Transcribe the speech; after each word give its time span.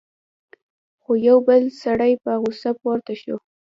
خو 1.01 1.11
یو 1.27 1.37
بل 1.47 1.63
سړی 1.83 2.13
په 2.23 2.31
غصه 2.41 2.71
پورته 2.81 3.13
شو: 3.21 3.35